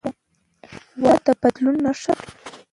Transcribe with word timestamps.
وده 1.03 1.21
د 1.25 1.27
بدلون 1.41 1.75
نښه 1.85 2.13
ده. 2.19 2.25